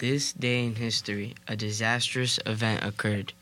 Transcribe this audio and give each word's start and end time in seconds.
This 0.00 0.32
day 0.32 0.64
in 0.64 0.76
history, 0.76 1.34
a 1.46 1.56
disastrous 1.56 2.38
event 2.46 2.82
occurred. 2.82 3.34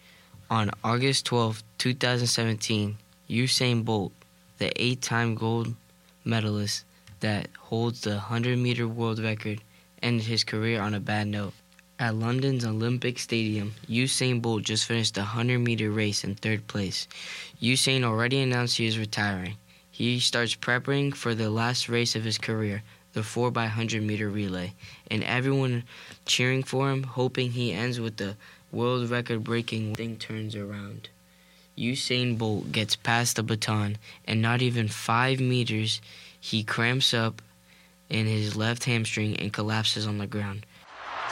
On 0.50 0.73
August 0.82 1.24
12, 1.27 1.62
2017, 1.79 2.98
Usain 3.30 3.84
Bolt, 3.84 4.11
the 4.59 4.73
eight 4.74 5.00
time 5.00 5.36
gold 5.36 5.77
medalist 6.24 6.84
that 7.20 7.48
holds 7.56 8.00
the 8.00 8.14
100 8.27 8.59
meter 8.59 8.88
world 8.88 9.20
record, 9.20 9.60
ended 10.02 10.27
his 10.27 10.42
career 10.42 10.80
on 10.80 10.95
a 10.95 10.98
bad 10.98 11.29
note. 11.29 11.52
At 11.96 12.16
London's 12.16 12.65
Olympic 12.65 13.20
Stadium, 13.20 13.74
Usain 13.88 14.43
Bolt 14.43 14.65
just 14.65 14.84
finished 14.84 15.15
the 15.15 15.20
100 15.20 15.60
meter 15.60 15.93
race 15.93 16.24
in 16.24 16.34
third 16.34 16.66
place. 16.66 17.06
Usain 17.62 18.02
already 18.02 18.40
announced 18.40 18.79
he 18.79 18.87
is 18.87 18.98
retiring. 18.98 19.59
He 19.93 20.18
starts 20.18 20.56
preparing 20.56 21.12
for 21.12 21.37
the 21.37 21.51
last 21.51 21.88
race 21.88 22.16
of 22.16 22.24
his 22.24 22.37
career, 22.37 22.82
the 23.18 23.24
4x100 23.24 24.00
meter 24.00 24.28
relay, 24.28 24.72
and 25.10 25.24
everyone 25.24 25.82
cheering 26.24 26.62
for 26.62 26.88
him, 26.92 27.02
hoping 27.02 27.50
he 27.50 27.72
ends 27.72 27.98
with 27.98 28.16
the 28.16 28.36
world 28.70 29.10
record 29.10 29.42
breaking 29.42 29.92
thing 29.96 30.16
turns 30.16 30.54
around. 30.54 31.09
Usain 31.76 32.38
Bolt 32.38 32.70
gets 32.70 32.95
passed 32.95 33.34
the 33.34 33.42
baton, 33.42 33.98
and 34.24 34.40
not 34.40 34.62
even 34.62 34.86
five 34.86 35.40
meters, 35.40 36.00
he 36.38 36.62
cramps 36.62 37.12
up 37.12 37.42
in 38.09 38.26
his 38.26 38.54
left 38.54 38.84
hamstring 38.84 39.37
and 39.37 39.52
collapses 39.52 40.06
on 40.06 40.18
the 40.18 40.26
ground. 40.28 40.64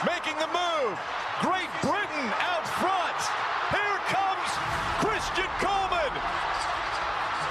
Making 0.05 0.35
the 0.39 0.47
move. 0.47 0.99
Great 1.39 1.71
Britain 1.79 2.27
out 2.43 2.67
front. 2.67 3.19
Here 3.71 3.99
comes 4.11 4.49
Christian 4.99 5.49
Coleman. 5.63 6.13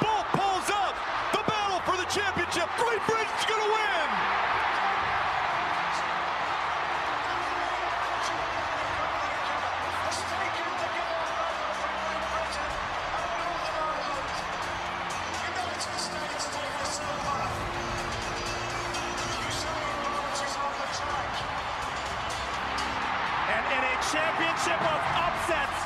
Bolt 0.05 0.29
pulls 0.37 0.69
up. 0.69 0.95
The 1.33 1.43
battle 1.49 1.81
for 1.89 1.97
the 1.97 2.09
championship. 2.13 2.69
Great 2.77 3.01
Britain's 3.09 3.47
going 3.49 3.65
to 3.65 3.73
win. 3.73 4.26
Championship 24.13 24.81
of 24.83 25.01
upsets, 25.19 25.79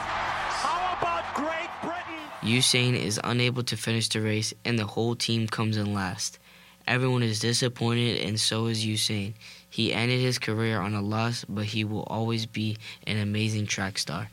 how 0.61 0.97
about 0.99 1.25
Great 1.35 1.71
Britain? 1.81 2.21
Usain 2.43 2.95
is 2.95 3.19
unable 3.25 3.63
to 3.63 3.77
finish 3.77 4.09
the 4.09 4.21
race, 4.21 4.53
and 4.65 4.79
the 4.79 4.85
whole 4.85 5.15
team 5.15 5.47
comes 5.47 5.79
in 5.79 5.95
last. 5.95 6.39
Everyone 6.87 7.23
is 7.23 7.41
disappointed, 7.41 8.21
and 8.21 8.39
so 8.39 8.67
is 8.67 8.85
Usain. 8.85 9.33
He 9.71 9.95
ended 9.95 10.21
his 10.21 10.39
career 10.39 10.81
on 10.81 10.95
a 10.95 11.01
loss, 11.01 11.47
but 11.49 11.65
he 11.65 11.85
will 11.85 12.03
always 12.05 12.45
be 12.45 12.77
an 13.07 13.17
amazing 13.17 13.67
track 13.67 13.97
star. 13.99 14.29